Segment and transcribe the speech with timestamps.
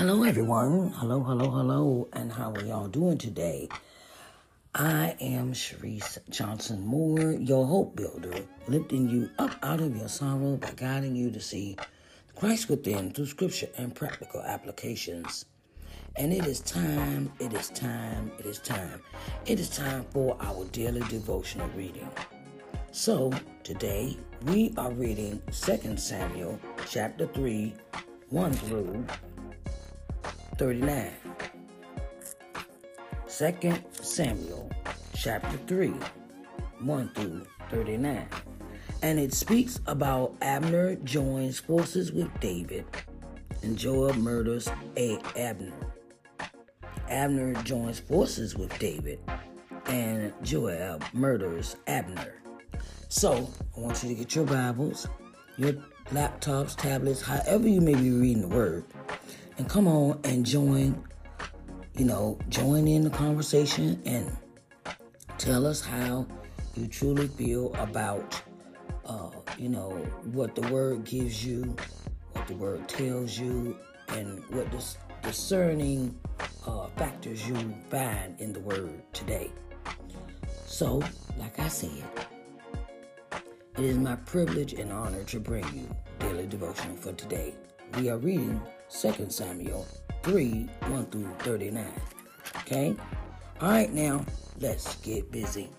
[0.00, 0.88] Hello, everyone.
[0.96, 2.08] Hello, hello, hello.
[2.14, 3.68] And how are y'all doing today?
[4.74, 10.56] I am Sharise Johnson Moore, your hope builder, lifting you up out of your sorrow
[10.56, 11.76] by guiding you to see
[12.34, 15.44] Christ within through scripture and practical applications.
[16.16, 19.02] And it is time, it is time, it is time.
[19.44, 22.08] It is time for our daily devotional reading.
[22.90, 23.30] So,
[23.64, 26.58] today we are reading 2 Samuel
[26.88, 27.74] chapter 3,
[28.30, 29.04] 1 through
[30.60, 31.10] 39.
[33.26, 34.70] 2 Samuel
[35.14, 35.88] chapter 3,
[36.80, 38.26] 1 through 39.
[39.00, 42.84] And it speaks about Abner joins forces with David
[43.62, 45.72] and Joab murders a Abner.
[47.08, 49.18] Abner joins forces with David
[49.86, 52.42] and Joab murders Abner.
[53.08, 55.08] So, I want you to get your Bibles,
[55.56, 55.72] your
[56.10, 58.84] laptops, tablets, however you may be reading the word,
[59.60, 61.04] and come on and join,
[61.94, 64.34] you know, join in the conversation and
[65.36, 66.26] tell us how
[66.74, 68.40] you truly feel about,
[69.04, 69.90] uh, you know,
[70.32, 71.76] what the word gives you,
[72.32, 73.76] what the word tells you,
[74.08, 76.18] and what dis- discerning
[76.66, 77.54] uh, factors you
[77.90, 79.52] find in the word today.
[80.64, 81.02] So,
[81.36, 82.02] like I said,
[83.76, 87.54] it is my privilege and honor to bring you daily devotion for today.
[87.98, 88.58] We are reading
[88.90, 89.86] 2 Samuel
[90.22, 91.86] 3 1 through 39.
[92.58, 92.96] Okay?
[93.60, 94.24] All right, now
[94.58, 95.70] let's get busy.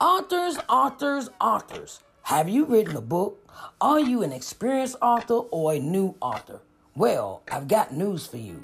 [0.00, 2.00] Authors, authors, authors.
[2.22, 3.46] Have you written a book?
[3.80, 6.60] Are you an experienced author or a new author?
[6.96, 8.60] Well, I've got news for you.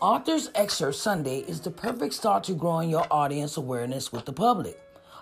[0.00, 4.78] Authors Excerpt Sunday is the perfect start to growing your audience awareness with the public.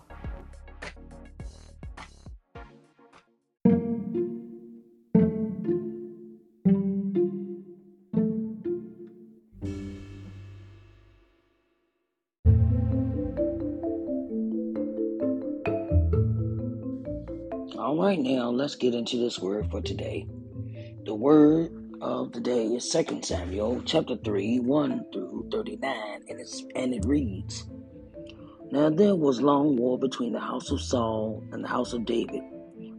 [18.09, 20.27] Right, now let's get into this word for today.
[21.05, 21.71] The word
[22.01, 27.05] of the day is 2 Samuel chapter 3, 1 through 39, and, it's, and it
[27.05, 27.67] reads
[28.71, 32.41] Now there was long war between the house of Saul and the house of David.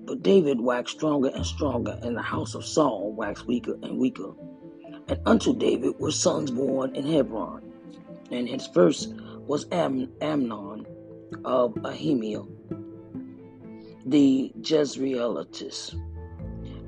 [0.06, 4.34] But David waxed stronger and stronger, and the house of Saul waxed weaker and weaker.
[5.08, 7.64] And unto David were sons born in Hebron.
[8.30, 9.12] And his first
[9.47, 10.86] was Am- Amnon
[11.46, 12.59] of Ahimael
[14.05, 15.95] the Jezreelites,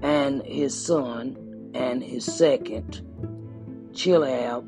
[0.01, 3.01] and his son, and his second,
[3.91, 4.67] Chileab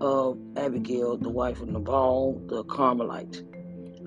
[0.00, 3.42] of Abigail, the wife of Nabal the Carmelite,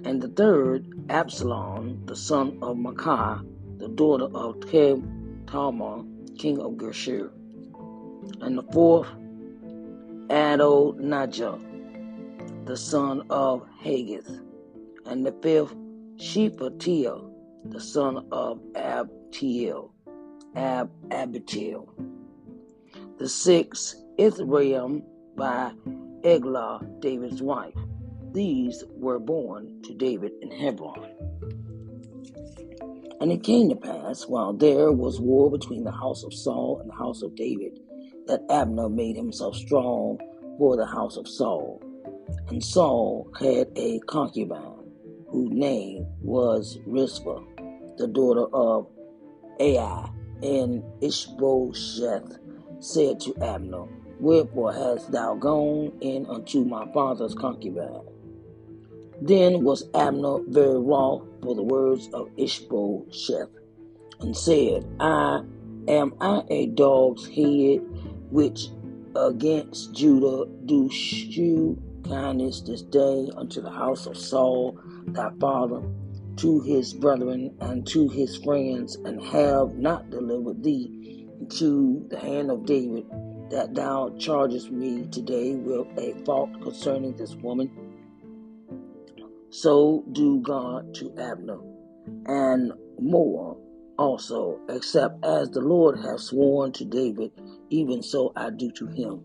[0.03, 3.46] and the third, Absalom, the son of Maacah,
[3.78, 7.29] the daughter of Talmai, king of Geshur,
[8.41, 9.07] and the fourth,
[10.29, 11.59] Adonijah,
[12.66, 14.41] the son of Haggith,
[15.06, 15.75] and the fifth,
[16.17, 17.34] Shephatiah,
[17.70, 19.92] the son of Abtiel,
[20.56, 21.90] Ab Abitel.
[23.18, 25.03] The sixth, Ithream
[25.36, 25.72] by
[26.24, 27.74] Eglah, David's wife.
[28.34, 31.09] These were born to David in Hebron.
[33.22, 36.90] And it came to pass, while there was war between the house of Saul and
[36.90, 37.80] the house of David,
[38.28, 40.20] that Abner made himself strong
[40.58, 41.82] for the house of Saul.
[42.50, 44.92] And Saul had a concubine,
[45.30, 47.54] whose name was Rizpah
[47.97, 48.88] the daughter of
[49.59, 50.09] Ai,
[50.42, 52.38] and Ishbosheth
[52.80, 53.86] said to Abner,
[54.20, 58.02] Wherefore hast thou gone in unto my father's concubine?
[59.22, 63.50] Then was Abner very wroth for the words of Ishbosheth,
[64.20, 65.41] and said, I
[65.88, 67.82] am I a dog's head
[68.30, 68.68] which
[69.16, 75.82] against Judah do shew kindness this day unto the house of Saul thy father?
[76.37, 82.52] To his brethren and to his friends, and have not delivered thee into the hand
[82.52, 83.05] of David,
[83.52, 87.70] that thou chargest me today with a fault concerning this woman.
[89.49, 91.59] so do God to Abner,
[92.26, 93.58] and more
[93.97, 97.31] also, except as the Lord hath sworn to David,
[97.70, 99.23] even so I do to him.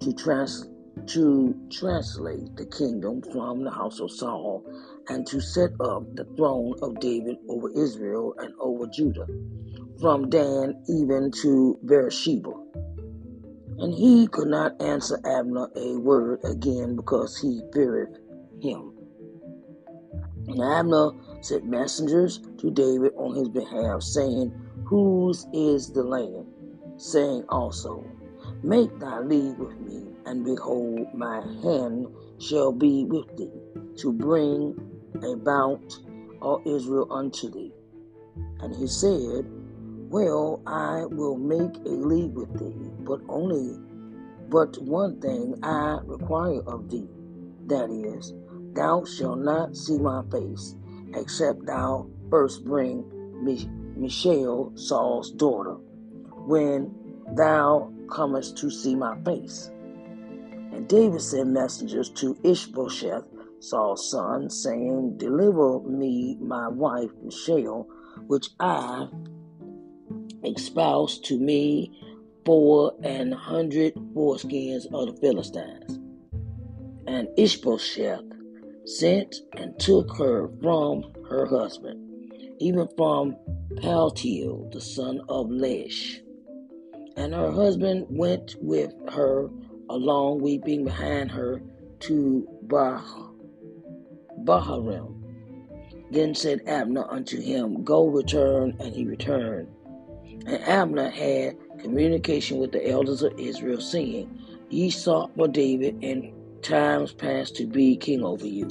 [0.00, 0.66] To trans
[1.06, 4.64] to translate the kingdom from the house of Saul,
[5.08, 9.26] and to set up the throne of David over Israel and over Judah,
[10.00, 12.52] from Dan even to Beersheba.
[13.78, 18.18] And he could not answer Abner a word again because he feared
[18.60, 18.92] him.
[20.48, 21.10] And Abner
[21.42, 24.52] sent messengers to David on his behalf, saying,
[24.86, 26.46] Whose is the land?
[26.96, 28.04] Saying also,
[28.62, 32.06] Make thy league with me, and behold, my hand
[32.38, 33.50] shall be with thee,
[33.96, 34.78] to bring
[35.22, 35.98] about
[36.42, 37.72] all Israel unto thee.
[38.60, 39.46] And he said,
[40.10, 43.78] Well, I will make a league with thee, but only
[44.50, 47.08] but one thing I require of thee,
[47.66, 48.34] that is,
[48.74, 50.74] Thou shalt not see my face,
[51.14, 53.04] except thou first bring
[53.96, 55.76] Michal, Saul's daughter,
[56.46, 56.94] when
[57.34, 59.70] thou comest to see my face.
[60.78, 63.24] And David sent messengers to Ishbosheth,
[63.58, 67.88] Saul's son, saying, Deliver me my wife Michal,
[68.28, 69.08] which I
[70.44, 72.00] espoused to me
[72.46, 75.98] for an hundred foreskins of the Philistines.
[77.08, 78.22] And Ishbosheth
[78.84, 83.34] sent and took her from her husband, even from
[83.78, 86.20] Paltiel, the son of Laish.
[87.16, 89.50] And her husband went with her
[89.88, 91.62] along, weeping behind her
[92.00, 93.02] to bah-
[94.44, 95.14] Bahurim.
[96.10, 99.68] Then said Abner unto him, Go return, and he returned.
[100.46, 104.28] And Abner had communication with the elders of Israel, saying,
[104.70, 108.68] Ye sought for David in times past to be king over you.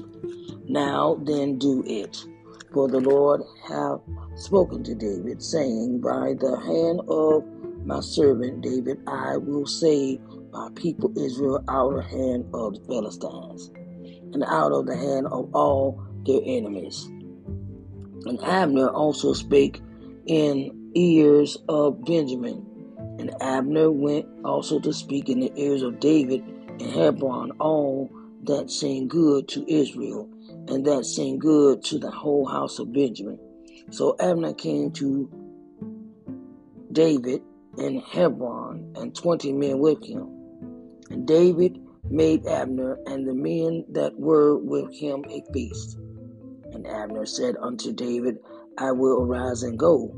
[0.67, 2.17] Now then do it.
[2.73, 4.01] For the Lord hath
[4.35, 7.45] spoken to David, saying, By the hand of
[7.85, 10.19] my servant David, I will save
[10.75, 13.71] people Israel out of the hand of the Philistines,
[14.33, 17.07] and out of the hand of all their enemies.
[18.25, 19.81] And Abner also spake
[20.25, 22.65] in ears of Benjamin.
[23.19, 26.43] And Abner went also to speak in the ears of David
[26.79, 28.09] in Hebron all
[28.43, 30.29] that seemed good to Israel,
[30.67, 33.39] and that seemed good to the whole house of Benjamin.
[33.91, 35.29] So Abner came to
[36.91, 37.41] David
[37.77, 40.36] in Hebron, and twenty men with him.
[41.09, 45.97] And David made Abner and the men that were with him a feast.
[46.73, 48.37] And Abner said unto David,
[48.77, 50.13] I will arise and go,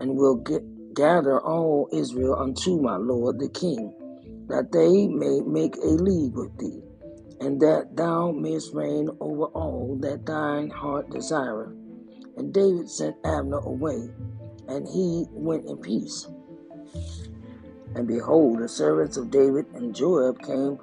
[0.00, 0.62] and will get,
[0.94, 3.92] gather all Israel unto my lord the king
[4.48, 6.80] that they may make a league with thee,
[7.40, 11.74] and that thou mayest reign over all that thine heart desireth.
[12.36, 14.08] And David sent Abner away,
[14.68, 16.28] and he went in peace.
[17.96, 20.78] And behold, the servants of David and Joab came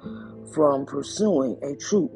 [0.52, 2.10] from pursuing a troop,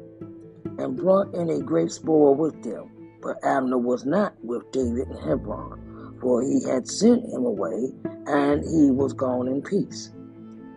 [0.77, 2.91] and brought in a great spoil with them.
[3.21, 7.91] But Abner was not with David in Hebron, for he had sent him away,
[8.27, 10.11] and he was gone in peace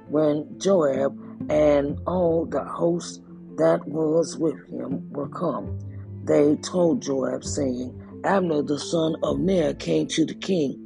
[0.08, 1.18] when Joab
[1.50, 3.22] and all the host
[3.56, 5.78] that was with him were come.
[6.24, 10.78] They told Joab, saying, Abner the son of Ner came to the king,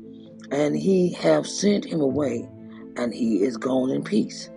[0.50, 2.49] and he have sent him away,
[2.97, 4.50] and he is gone in peace.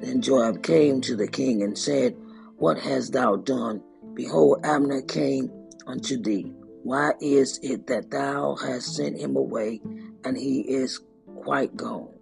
[0.00, 2.16] Then Joab came to the king and said,
[2.56, 3.82] What hast thou done?
[4.14, 5.50] Behold, Abner came
[5.86, 6.52] unto thee.
[6.82, 9.80] Why is it that thou hast sent him away,
[10.24, 11.00] and he is
[11.42, 12.14] quite gone?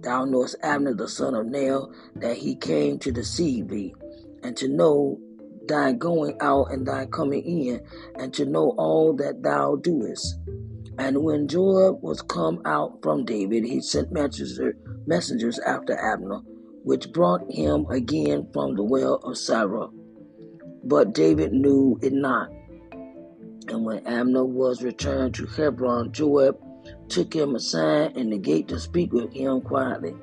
[0.00, 1.80] Thou knowest Abner the son of Ner,
[2.16, 3.94] that he came to deceive thee,
[4.42, 5.18] and to know
[5.66, 7.80] thy going out and thy coming in,
[8.16, 10.36] and to know all that thou doest.
[10.98, 14.76] And when Joab was come out from David, he sent messenger,
[15.06, 16.40] messengers after Abner,
[16.84, 19.88] which brought him again from the well of Sarah.
[20.84, 22.50] But David knew it not.
[23.68, 26.58] And when Abner was returned to Hebron, Joab
[27.08, 30.14] took him aside in the gate to speak with him quietly,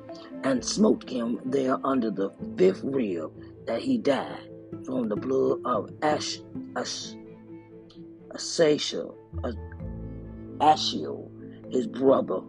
[0.42, 3.30] and smote him there under the fifth rib,
[3.66, 4.48] that he died
[4.84, 6.38] from the blood of Ash,
[6.76, 7.14] Ash,
[8.30, 9.14] Asashel,
[10.60, 11.30] Ashiel,
[11.70, 12.40] his brother.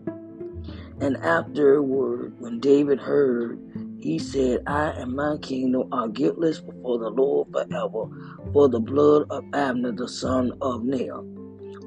[1.01, 3.60] And afterward, when David heard,
[4.00, 8.06] he said, I and my kingdom are guiltless before the Lord forever
[8.53, 11.22] for the blood of Abner the son of Ner.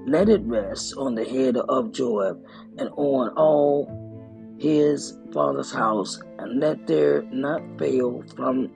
[0.07, 2.42] Let it rest on the head of Joab
[2.78, 8.71] and on all his father's house, and let there not fail from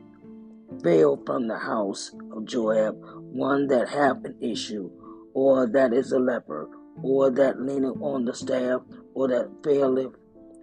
[0.82, 2.96] fail from the house of Joab
[3.32, 4.90] one that hath an issue,
[5.34, 6.68] or that is a leper,
[7.02, 8.80] or that leaneth on the staff,
[9.14, 10.12] or that faileth,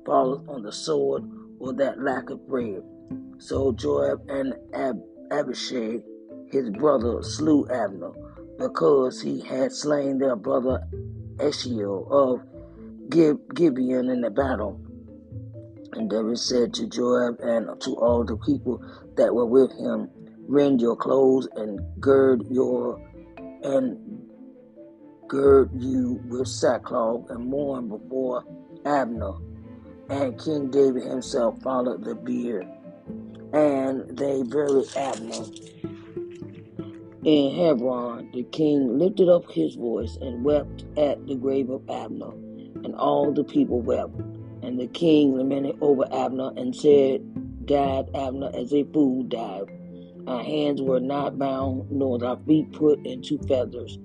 [0.06, 1.24] falleth on the sword,
[1.60, 2.82] or that lacketh bread.
[3.38, 6.04] So Joab and Ab- Abishai,
[6.52, 8.12] his brother, slew Abner,
[8.58, 10.84] because he had slain their brother
[11.38, 12.42] Ashiel of
[13.10, 14.80] Gibeon in the battle.
[15.94, 18.82] And David said to Joab and to all the people
[19.16, 20.10] that were with him,
[20.48, 23.00] Rend your clothes and gird your
[23.64, 23.98] and
[25.28, 28.44] gird you with sackcloth and mourn before
[28.86, 29.34] Abner.
[30.10, 32.68] And King David himself followed the bier.
[33.54, 35.46] And they buried Abner.
[37.24, 42.32] In Hebron, the king lifted up his voice and wept at the grave of Abner,
[42.84, 44.20] and all the people wept.
[44.62, 49.72] And the king lamented over Abner and said, Died Abner as a fool died.
[50.28, 53.98] Our hands were not bound, nor our feet put into feathers,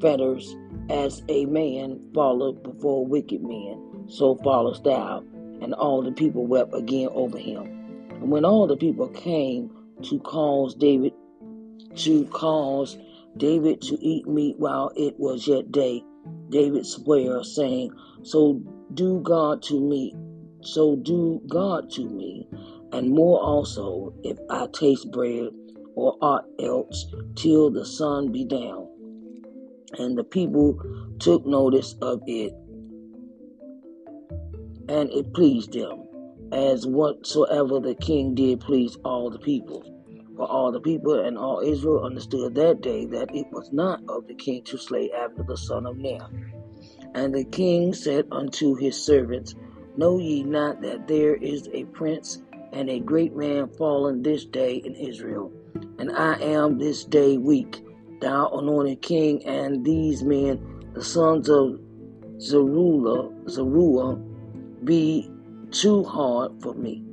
[0.00, 0.56] fetters,
[0.88, 5.22] as a man falleth before wicked men, so fallest thou.
[5.62, 7.62] And all the people wept again over him.
[8.10, 9.70] And when all the people came
[10.02, 11.12] to cause David
[11.96, 12.98] to cause
[13.36, 16.02] David to eat meat while it was yet day,
[16.48, 17.92] David sware, saying,
[18.22, 18.60] So
[18.94, 20.14] do God to me,
[20.62, 22.46] so do God to me,
[22.92, 25.48] and more also, if I taste bread
[25.94, 28.88] or aught else, till the sun be down.
[29.98, 30.80] And the people
[31.18, 32.54] took notice of it,
[34.88, 36.06] and it pleased them,
[36.52, 39.84] as whatsoever the king did please all the people.
[40.36, 44.26] For all the people and all Israel understood that day that it was not of
[44.26, 46.26] the king to slay Abner the son of Ner.
[47.14, 49.54] And the king said unto his servants,
[49.96, 54.76] Know ye not that there is a prince and a great man fallen this day
[54.76, 55.52] in Israel?
[55.98, 57.84] And I am this day weak,
[58.20, 61.78] thou anointed king, and these men, the sons of
[62.40, 64.18] Zeruiah, Zeruiah,
[64.84, 65.30] be
[65.70, 67.04] too hard for me.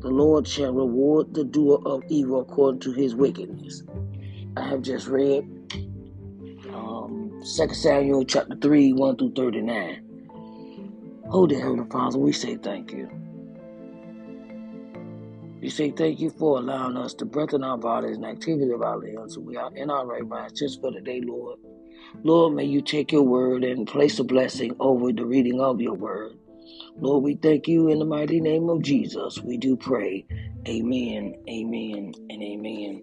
[0.00, 3.82] The Lord shall reward the doer of evil according to his wickedness.
[4.56, 5.44] I have just read
[6.72, 10.04] um, 2 Samuel chapter 3, 1 through 39.
[11.28, 13.08] Holy Heavenly Father, we say thank you.
[15.60, 18.82] We say thank you for allowing us to breath in our bodies and activity of
[18.82, 21.58] our limbs we are in our right minds just for today, Lord.
[22.22, 25.94] Lord, may you take your word and place a blessing over the reading of your
[25.94, 26.34] word.
[26.98, 29.40] Lord, we thank you in the mighty name of Jesus.
[29.42, 30.26] We do pray.
[30.68, 33.02] Amen, amen, and amen.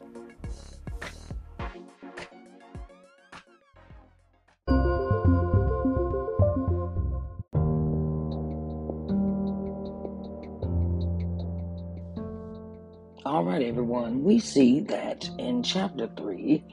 [13.41, 14.23] All right, everyone.
[14.23, 16.63] We see that in chapter 3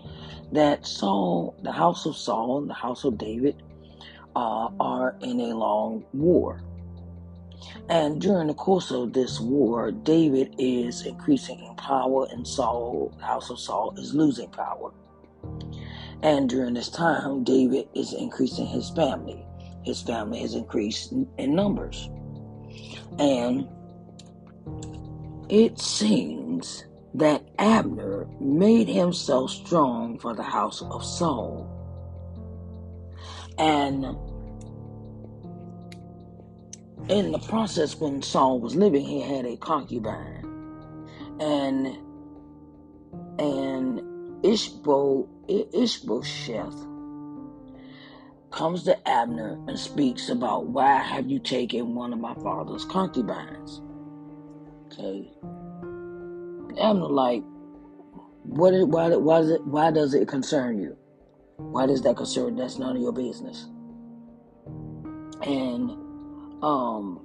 [0.53, 3.63] that Saul, the house of Saul, and the house of David,
[4.37, 6.61] uh, are in a long war.
[7.89, 13.25] And during the course of this war, David is increasing in power, and Saul, the
[13.25, 14.93] house of Saul, is losing power.
[16.23, 19.43] And during this time, David is increasing his family.
[19.87, 22.11] His family has increased in numbers.
[23.19, 23.67] And
[25.49, 31.75] it seems that Abner made himself strong for the house of Saul.
[33.59, 34.05] And
[37.11, 40.45] in the process when Saul was living, he had a concubine,
[41.41, 41.87] and
[43.39, 44.01] and
[44.45, 46.87] Ishbo Ishbosheth
[48.51, 53.81] comes to Abner and speaks about why have you taken one of my father's concubines?
[54.91, 55.31] Okay,
[56.81, 57.43] Abner like,
[58.43, 58.73] what?
[58.73, 59.09] Is, why?
[59.11, 59.67] Why does it?
[59.67, 60.97] Why does it concern you?
[61.57, 62.57] Why does that concern?
[62.57, 63.67] That's none of your business.
[65.43, 65.91] And
[66.63, 67.21] um,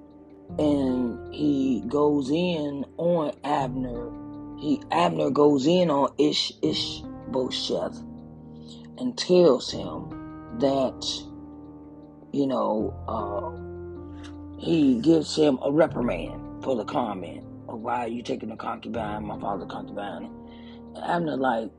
[0.60, 4.12] and he goes in on Abner.
[4.60, 7.98] He Abner goes in on Ish Ish Ishbosheth
[8.98, 10.10] and tells him
[10.60, 11.06] that
[12.34, 17.44] you know uh, he gives him a reprimand for the comment
[17.82, 20.30] why are you taking the concubine, my father's concubine.
[20.96, 21.72] And Abner like,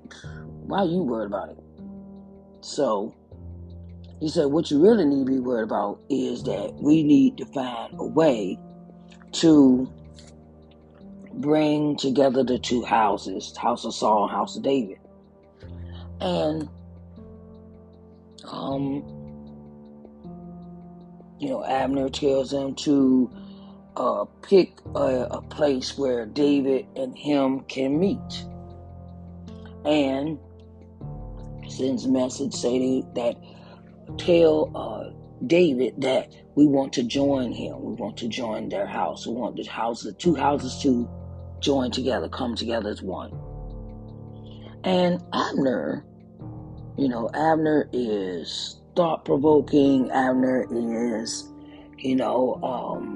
[0.66, 1.58] why are you worried about it?
[2.60, 3.14] So
[4.20, 7.46] he said, What you really need to be worried about is that we need to
[7.46, 8.58] find a way
[9.32, 9.92] to
[11.34, 14.98] bring together the two houses, house of Saul and house of David.
[16.20, 16.68] And
[18.44, 19.04] um
[21.38, 23.30] you know, Abner tells them to
[23.96, 28.44] uh, pick a, a place where David and him can meet.
[29.84, 30.38] And
[31.68, 33.36] sends a message saying that
[34.18, 35.10] tell uh,
[35.46, 37.82] David that we want to join him.
[37.82, 39.26] We want to join their house.
[39.26, 41.08] We want the house, the two houses to
[41.60, 43.32] join together, come together as one.
[44.84, 46.04] And Abner,
[46.96, 50.10] you know, Abner is thought provoking.
[50.10, 51.48] Abner is,
[51.98, 53.13] you know, um,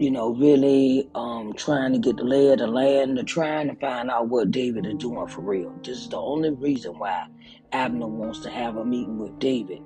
[0.00, 3.74] you know, really um, trying to get the lay of the land and trying to
[3.76, 5.74] find out what David is doing for real.
[5.84, 7.26] This is the only reason why
[7.72, 9.82] Abner wants to have a meeting with David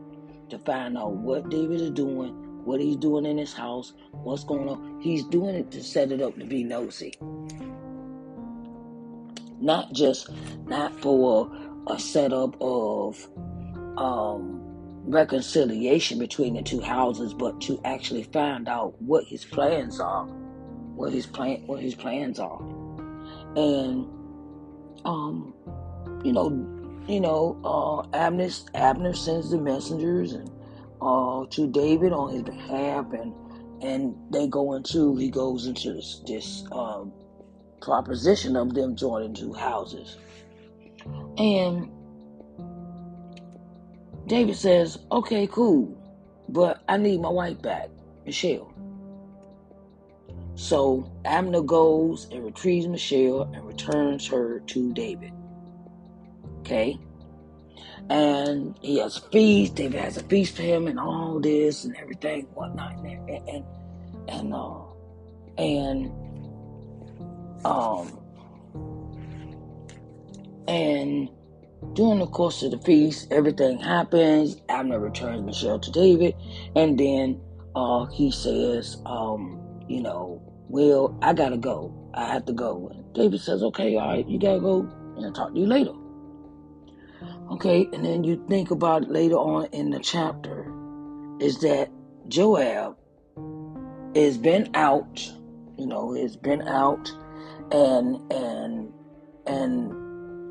[0.51, 2.33] to find out what David is doing,
[2.65, 5.01] what he's doing in his house, what's going on.
[5.01, 7.13] He's doing it to set it up to be nosy.
[9.61, 10.31] Not just
[10.67, 11.51] not for
[11.89, 13.29] a setup of
[13.97, 14.54] um,
[15.07, 20.27] reconciliation between the two houses, but to actually find out what his plans are,
[20.95, 22.61] what his plan, what his plans are,
[23.57, 24.09] and
[25.05, 25.55] um,
[26.25, 26.49] you know,
[27.07, 30.51] you know, uh, Abner, Abner sends the messengers and
[31.03, 33.35] uh, to David on his behalf, and
[33.83, 37.13] and they go into he goes into this, this um,
[37.83, 40.17] proposition of them joining two houses,
[41.37, 41.91] and
[44.27, 45.97] David says, "Okay, cool,
[46.49, 47.91] but I need my wife back,
[48.25, 48.73] Michelle."
[50.57, 55.33] So Abner goes and retrieves Michelle and returns her to David.
[56.61, 56.99] Okay.
[58.09, 59.75] And he has a feast.
[59.75, 62.97] David has a feast for him and all this and everything, whatnot.
[62.99, 63.65] And and
[64.29, 64.81] and uh
[65.59, 66.13] and
[67.65, 68.19] um
[70.69, 71.29] and
[71.93, 74.61] during the course of the feast, everything happens.
[74.69, 76.35] Abner returns Michelle to David,
[76.75, 77.41] and then
[77.77, 81.93] uh he says, um, you know, well, I gotta go.
[82.15, 82.89] I have to go.
[82.93, 84.81] And David says, okay, all right, you gotta go,
[85.17, 85.93] and I'll talk to you later.
[87.51, 90.73] Okay, and then you think about later on in the chapter
[91.41, 91.91] is that
[92.29, 92.97] Joab
[94.17, 95.21] has been out,
[95.77, 97.13] you know, has been out
[97.71, 98.93] and and
[99.47, 99.93] and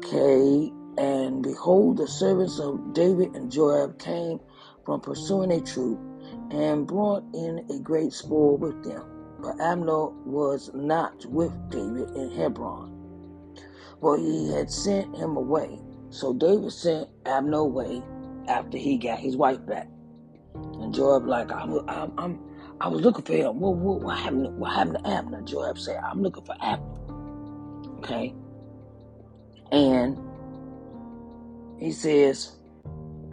[0.05, 4.39] okay, and behold the servants of David and Joab came
[4.85, 5.99] from pursuing a troop
[6.51, 9.03] and brought in a great spoil with them.
[9.39, 12.91] But Abner was not with David in Hebron,
[13.99, 15.79] for he had sent him away.
[16.09, 18.01] So David sent Abner away
[18.47, 19.87] after he got his wife back.
[20.53, 22.39] And Joab like, I'm, I'm, I'm
[22.79, 23.59] I was looking for him.
[23.59, 24.57] What, what, what happened?
[24.57, 25.41] What happened to Abner?
[25.41, 26.89] Joab said, I'm looking for Abner.
[27.99, 28.33] Okay,
[29.71, 30.17] and
[31.79, 32.53] he says,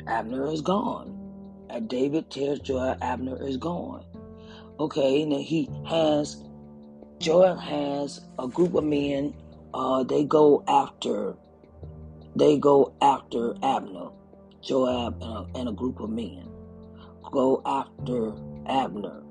[0.07, 1.17] Abner is gone.
[1.69, 4.05] And David tells Joab Abner is gone.
[4.79, 6.43] Okay, and then he has
[7.19, 9.35] Joab has a group of men.
[9.75, 11.37] Uh, they go after
[12.35, 14.09] they go after Abner.
[14.63, 16.47] Joab and a, and a group of men
[17.31, 18.33] go after
[18.67, 19.23] Abner.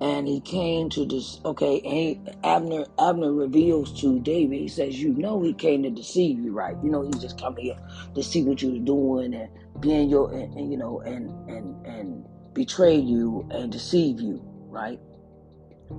[0.00, 5.40] And he came to this, okay, Abner, Abner reveals to David, he says, you know
[5.42, 6.76] he came to deceive you, right?
[6.82, 7.78] You know he just come here
[8.14, 9.48] to see what you're doing and
[9.80, 15.00] being your, and, and you know, and, and, and betray you and deceive you, right?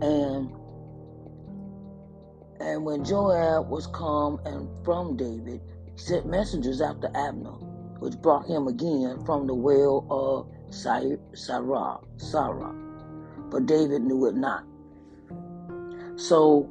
[0.01, 0.51] And
[2.59, 5.61] and when Joab was come and from David,
[5.95, 7.51] sent messengers after Abner,
[7.99, 11.99] which brought him again from the well of Sarah, Sarah,
[13.49, 14.63] but David knew it not.
[16.15, 16.69] So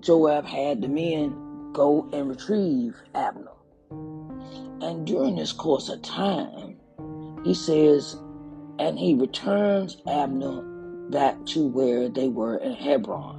[0.00, 3.50] Joab had the men go and retrieve Abner.
[3.90, 6.76] And during this course of time,
[7.44, 8.16] he says,
[8.78, 10.62] and he returns Abner
[11.10, 13.38] back to where they were in Hebron.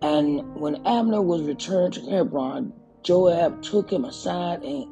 [0.00, 4.91] And when Abner was returned to Hebron, Joab took him aside and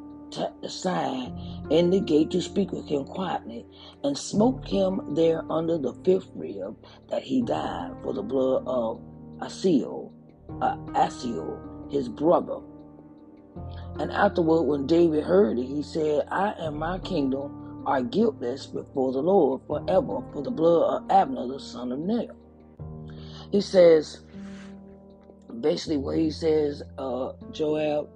[0.63, 1.33] aside
[1.69, 3.65] in the gate to speak with him quietly,
[4.03, 6.75] and smote him there under the fifth rib,
[7.09, 9.01] that he died for the blood of
[9.39, 10.11] Asiel,
[10.61, 12.59] uh, Asiel, his brother.
[13.99, 19.11] And afterward, when David heard it, he said, I and my kingdom are guiltless before
[19.11, 22.27] the Lord forever for the blood of Abner, the son of Ner.
[23.51, 24.21] He says,
[25.59, 28.07] basically, what he says, uh, Joab,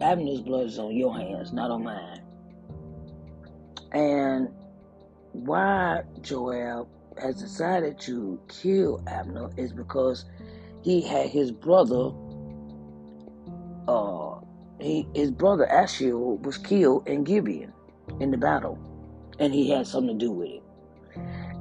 [0.00, 2.22] Abner's blood is on your hands, not on mine.
[3.92, 4.48] And
[5.32, 6.88] why Joab
[7.20, 10.24] has decided to kill Abner is because
[10.82, 12.12] he had his brother,
[13.88, 14.40] uh,
[14.80, 17.72] he, his brother Ashiel was killed in Gibeon
[18.20, 18.78] in the battle,
[19.38, 20.62] and he had something to do with it.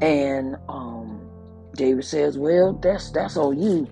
[0.02, 1.28] And um,
[1.76, 3.88] David says, "Well, that's that's on you.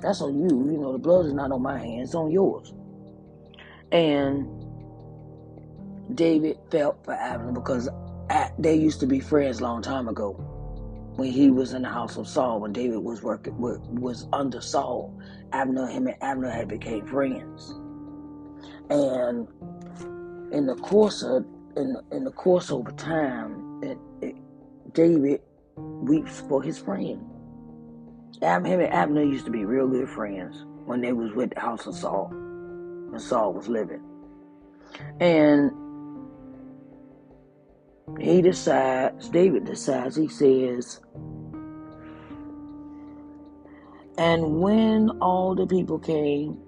[0.00, 0.70] That's on you.
[0.70, 2.72] You know, the blood is not on my hands; it's on yours."
[3.92, 4.48] And
[6.16, 7.88] David felt for Abner because
[8.58, 10.32] they used to be friends a long time ago
[11.16, 15.14] when he was in the house of Saul, when David was working was under Saul,
[15.52, 17.74] Abner, him and Abner had became friends.
[18.88, 19.46] And
[20.52, 21.44] in the course of
[21.76, 24.36] in in the course over time, it, it,
[24.94, 25.42] David
[25.76, 27.22] weeps for his friend.
[28.40, 31.60] Ab, him and Abner used to be real good friends when they was with the
[31.60, 32.41] house of Saul
[33.12, 34.02] when Saul was living.
[35.20, 35.70] And
[38.18, 41.00] he decides, David decides, he says,
[44.18, 46.58] and when all the people came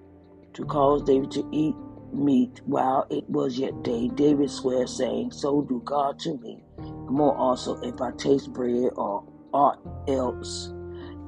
[0.54, 1.74] to cause David to eat
[2.12, 7.37] meat while it was yet day, David swears, saying, So do God to me, more
[7.37, 9.78] also if I taste bread or aught
[10.09, 10.72] else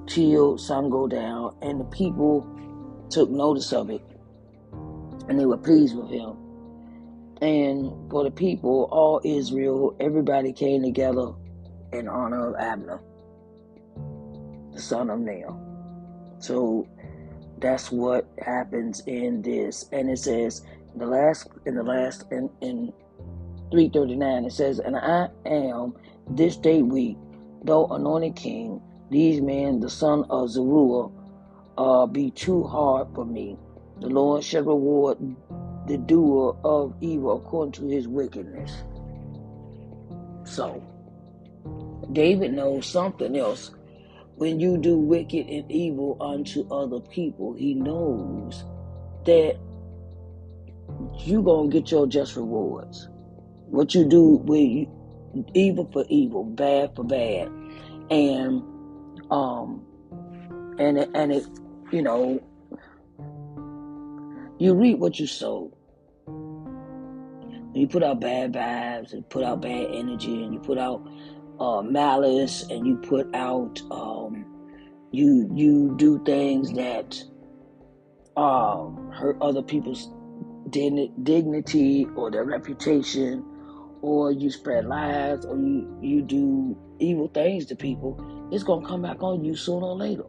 [0.07, 1.57] till sun go down.
[1.61, 2.47] And the people
[3.11, 4.03] took notice of it
[5.29, 6.37] and they were pleased with him.
[7.43, 11.33] And for the people, all Israel, everybody came together
[11.93, 13.01] in honor of Abner,
[14.73, 15.55] the son of Ner.
[16.39, 16.87] So
[17.59, 19.89] that's what happens in this.
[19.93, 20.63] And it says
[20.97, 22.93] the last in the last in, in
[23.71, 25.95] 339 it says, And I am
[26.31, 27.17] this day weak,
[27.65, 31.11] though anointed king, these men, the son of Zeruiah,
[31.79, 33.59] uh, be too hard for me.
[34.01, 35.19] The Lord shall reward
[35.87, 38.73] the doer of evil according to his wickedness.
[40.45, 40.83] So,
[42.13, 43.71] David knows something else.
[44.37, 48.65] When you do wicked and evil unto other people, he knows
[49.25, 49.57] that
[51.21, 53.09] you're going to get your just rewards.
[53.69, 54.89] What you do with
[55.55, 57.51] evil for evil, bad for bad.
[58.11, 58.63] And,
[59.31, 59.85] um,
[60.79, 61.47] and and it,
[61.91, 62.41] you know,
[64.59, 65.73] you reap what you sow.
[66.27, 71.07] When you put out bad vibes and put out bad energy and you put out
[71.61, 74.45] uh, malice and you put out um,
[75.13, 77.23] you you do things that
[78.37, 80.11] um, hurt other people's
[80.71, 83.45] dignity or their reputation
[84.03, 89.03] or you spread lies or you, you do evil things to people, it's to come
[89.03, 90.25] back on you sooner or later.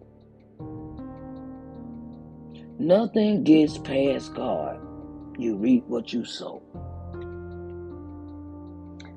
[2.79, 4.79] Nothing gets past God.
[5.39, 6.61] You reap what you sow.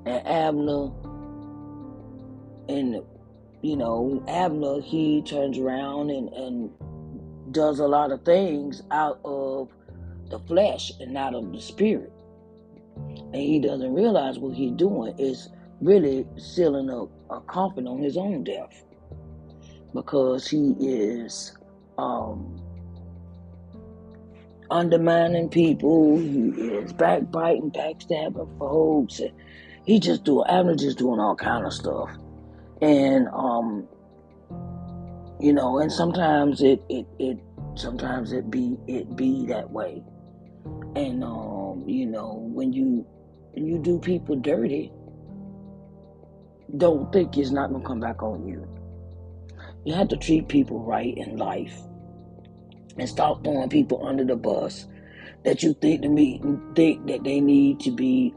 [0.07, 0.91] And Abner,
[2.71, 3.03] and
[3.61, 9.69] you know, Abner, he turns around and, and does a lot of things out of
[10.31, 12.13] the flesh and not of the spirit.
[12.97, 15.51] And he doesn't realize what he's doing is
[15.83, 18.85] really sealing up a coffin on his own death.
[19.93, 21.57] Because he is
[21.99, 22.63] um,
[24.71, 26.19] undermining people.
[26.19, 29.21] He is backbiting, backstabbing folks.
[29.85, 32.11] He just doing, Abner just doing all kind of stuff.
[32.81, 33.89] And, um,
[35.41, 37.39] you know, and sometimes it, it, it,
[37.75, 40.03] sometimes it be, it be that way.
[40.97, 43.07] And, um, you know, when you,
[43.53, 44.93] when you do people dirty,
[46.77, 48.67] don't think it's not going to come back on you.
[49.85, 51.75] You have to treat people right in life
[52.99, 54.87] and stop throwing people under the bus
[55.45, 56.41] that you think to me
[56.75, 58.35] think that they need to be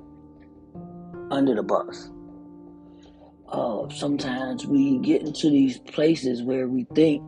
[1.32, 2.10] under the bus.
[3.50, 7.24] uh, sometimes we get into these places where we think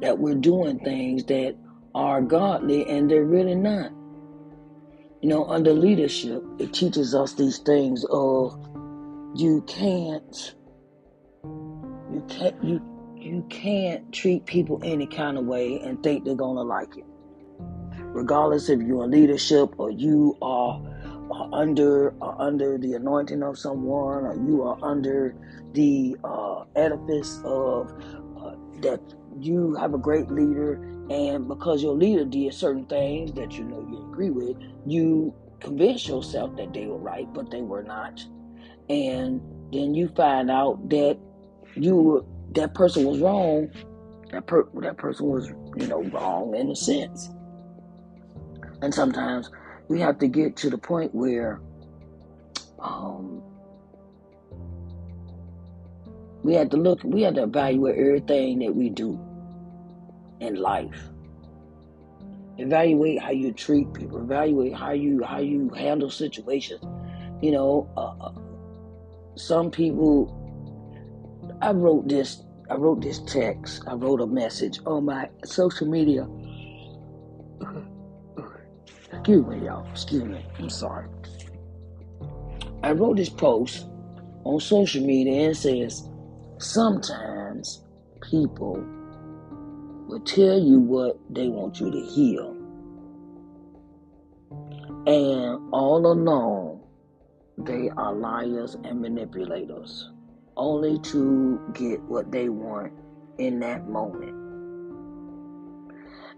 [0.00, 1.56] that we're doing things that
[1.94, 3.92] are godly and they're really not.
[5.22, 8.58] You know, under leadership, it teaches us these things of
[9.34, 10.54] you can't
[12.12, 12.80] you can't you
[13.26, 17.04] you can't treat people any kind of way and think they're gonna like it.
[17.98, 20.80] Regardless if you're in leadership or you are,
[21.30, 25.34] are under are under the anointing of someone or you are under
[25.72, 27.92] the uh, edifice of
[28.40, 29.00] uh, that
[29.40, 30.74] you have a great leader
[31.10, 36.06] and because your leader did certain things that you know you agree with, you convince
[36.08, 38.24] yourself that they were right, but they were not.
[38.88, 39.40] And
[39.72, 41.18] then you find out that
[41.74, 43.70] you that person was wrong.
[44.32, 47.30] That per, that person was you know wrong in a sense.
[48.82, 49.50] And sometimes
[49.88, 51.60] we have to get to the point where
[52.78, 53.42] um,
[56.42, 59.18] we have to look, we have to evaluate everything that we do
[60.40, 61.10] in life.
[62.58, 64.18] Evaluate how you treat people.
[64.18, 66.82] Evaluate how you how you handle situations.
[67.42, 68.32] You know, uh, uh
[69.36, 70.32] some people.
[71.60, 72.42] I wrote this.
[72.68, 73.84] I wrote this text.
[73.86, 76.28] I wrote a message on my social media.
[79.12, 79.88] Excuse me, y'all.
[79.90, 80.44] Excuse me.
[80.58, 81.08] I'm sorry.
[82.82, 83.86] I wrote this post
[84.44, 86.08] on social media and says,
[86.58, 87.84] sometimes
[88.30, 88.84] people
[90.08, 92.42] will tell you what they want you to hear.
[95.06, 96.82] And all along,
[97.58, 100.10] they are liars and manipulators,
[100.56, 102.92] only to get what they want
[103.38, 104.34] in that moment.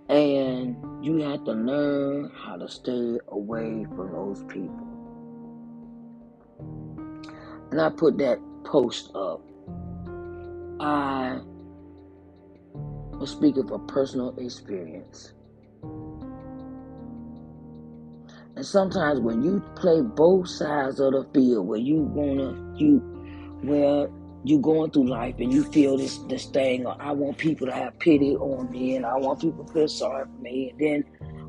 [0.08, 4.86] And you have to learn how to stay away from those people.
[7.70, 9.42] And I put that post up.
[10.80, 11.40] I
[13.18, 15.34] was speaking from personal experience.
[18.56, 23.17] And sometimes when you play both sides of the field, where you wanna you
[23.62, 24.08] where
[24.44, 27.72] you're going through life and you feel this this thing, or I want people to
[27.72, 31.04] have pity on me, and I want people to feel sorry for me, and then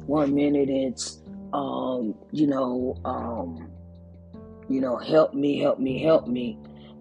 [0.05, 1.21] one minute it's
[1.53, 3.71] um, you know, um,
[4.69, 6.57] you know, help me, help me, help me,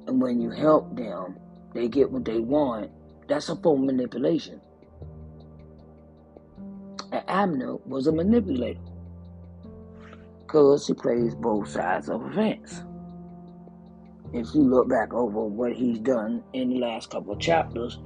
[0.07, 1.37] and when you help them,
[1.75, 2.91] they get what they want,
[3.29, 4.61] that's a form of manipulation.
[7.13, 8.81] And Abner was a manipulator
[10.41, 12.83] because he plays both sides of fence.
[14.33, 17.99] If you look back over what he's done in the last couple of chapters,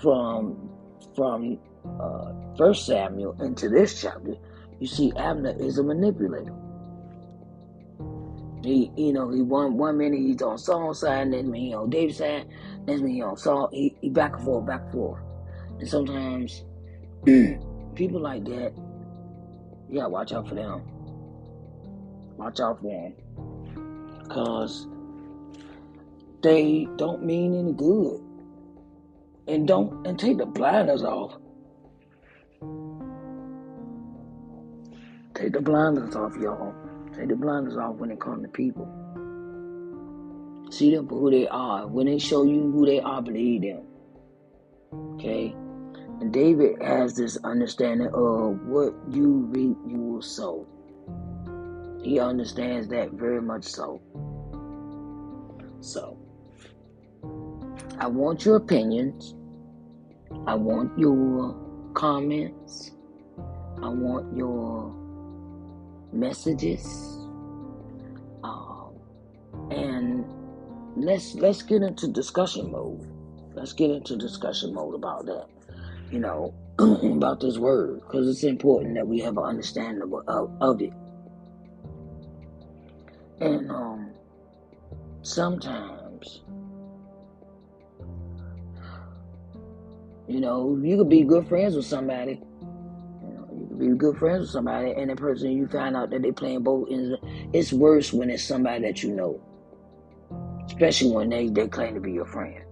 [0.00, 0.68] from
[1.14, 1.58] from
[2.00, 4.36] uh, First Samuel into this chapter,
[4.80, 6.54] you see Abner is a manipulator.
[8.62, 11.90] He, you know, he one one minute he's on Saul's side, next minute he on
[11.90, 12.46] David's side,
[12.86, 13.68] next minute he on Saul.
[13.72, 15.20] He, he back and forth, back and forth,
[15.80, 16.64] and sometimes
[17.94, 18.72] people like that,
[19.92, 20.82] gotta watch out for them.
[22.36, 24.86] Watch out for them, cause
[26.42, 28.20] they don't mean any good,
[29.48, 31.36] and don't and take the blinders off.
[35.34, 36.74] Take the blinders off, y'all.
[37.16, 38.86] Take the blinders off when it comes to people.
[40.70, 41.86] See them for who they are.
[41.86, 43.82] When they show you who they are, believe them.
[45.14, 45.54] Okay?
[46.20, 50.66] And David has this understanding of what you reap, you will sow.
[52.02, 54.00] He understands that very much so.
[55.80, 56.16] So,
[58.02, 59.36] I want your opinions.
[60.48, 61.54] I want your
[61.94, 62.90] comments.
[63.80, 64.92] I want your
[66.12, 66.84] messages.
[68.42, 68.90] Um,
[69.70, 70.24] and
[70.96, 73.06] let's let's get into discussion mode.
[73.54, 75.46] Let's get into discussion mode about that.
[76.10, 80.50] You know, about this word because it's important that we have an understanding of, of,
[80.60, 80.92] of it.
[83.38, 84.10] And um,
[85.22, 86.42] sometimes,
[90.28, 92.40] you know, you could be good friends with somebody
[93.22, 96.10] You know, you could be good friends with somebody, and the person you find out
[96.10, 97.16] that they playing both ends.
[97.52, 99.40] It's worse when it's somebody that you know,
[100.66, 102.62] especially when they they claim to be your friend.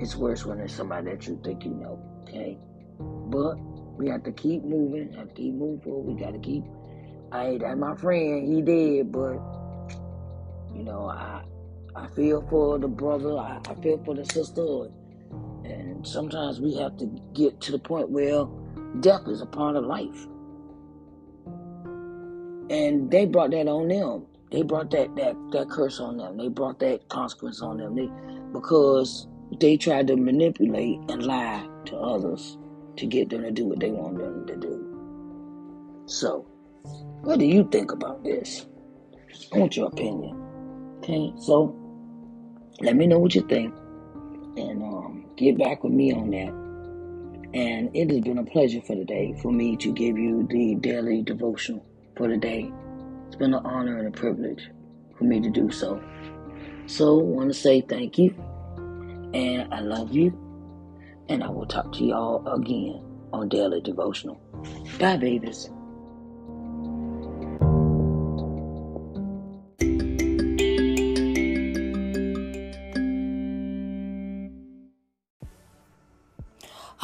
[0.00, 1.98] It's worse when it's somebody that you think you know.
[2.22, 2.58] Okay,
[3.28, 3.56] but
[3.96, 5.12] we have to keep moving.
[5.14, 6.14] Have to keep moving forward.
[6.14, 6.64] We got to keep.
[7.32, 8.52] I that's my friend.
[8.52, 9.38] He did, but
[10.74, 11.42] you know I
[11.94, 13.38] I feel for the brother.
[13.38, 14.88] I, I feel for the sister.
[15.66, 18.46] And sometimes we have to get to the point where
[19.00, 20.26] Death is a part of life.
[22.70, 24.26] And they brought that on them.
[24.50, 26.36] They brought that that that curse on them.
[26.36, 27.94] They brought that consequence on them.
[27.94, 28.08] They
[28.52, 29.26] because
[29.60, 32.58] they tried to manipulate and lie to others
[32.96, 36.02] to get them to do what they want them to do.
[36.06, 36.46] So,
[37.22, 38.66] what do you think about this?
[39.52, 40.42] I want your opinion.
[40.98, 41.74] Okay, so
[42.80, 43.74] let me know what you think
[44.56, 44.82] and
[45.36, 46.52] get back with me on that.
[47.54, 51.22] And it has been a pleasure for today for me to give you the daily
[51.22, 51.84] devotional
[52.16, 52.70] for the day.
[53.26, 54.70] It's been an honor and a privilege
[55.16, 56.02] for me to do so.
[56.86, 58.34] So, want to say thank you,
[59.34, 60.32] and I love you,
[61.28, 64.40] and I will talk to y'all again on Daily Devotional.
[65.00, 65.68] Bye, babies.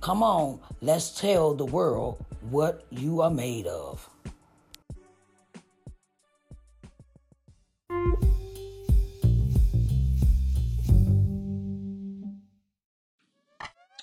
[0.00, 4.08] Come on, let's tell the world what you are made of.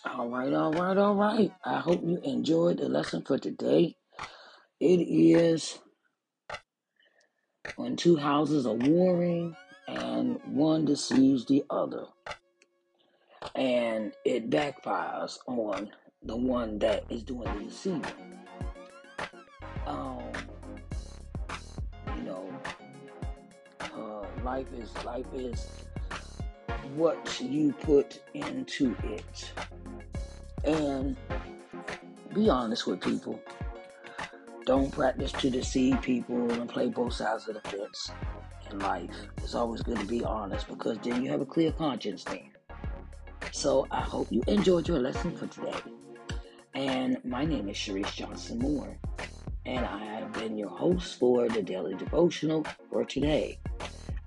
[0.06, 1.52] All right, all right, all right.
[1.64, 3.96] I hope you enjoyed the lesson for today.
[4.82, 5.80] It is
[7.78, 9.56] when two houses are warring
[9.88, 12.06] and one deceives the other
[13.54, 15.92] and it backfires on
[16.24, 18.06] the one that is doing the deceiving.
[19.86, 20.24] Um,
[22.18, 22.50] you know,
[23.80, 25.68] uh, life is life is
[26.96, 29.52] what you put into it,
[30.64, 31.16] and
[32.34, 33.40] be honest with people.
[34.66, 38.10] Don't practice to deceive people and play both sides of the fence
[38.72, 39.12] in life.
[39.38, 42.55] It's always good to be honest because then you have a clear conscience then.
[43.56, 45.80] So I hope you enjoyed your lesson for today.
[46.74, 48.98] And my name is Sharise Johnson Moore,
[49.66, 53.58] and I have been your host for the Daily Devotional for today.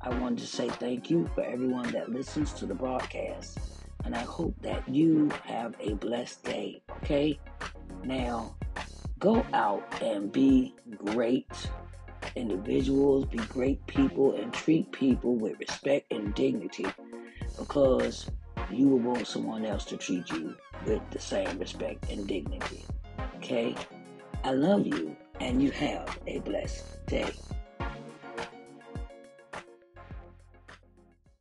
[0.01, 3.59] I wanted to say thank you for everyone that listens to the broadcast,
[4.07, 7.38] and I hope that you have a blessed day, okay?
[8.05, 8.57] Now,
[9.19, 11.53] go out and be great
[12.35, 16.87] individuals, be great people, and treat people with respect and dignity
[17.59, 18.31] because
[18.71, 22.85] you will want someone else to treat you with the same respect and dignity.
[23.37, 23.75] Okay?
[24.45, 27.33] I love you, and you have a blessed day.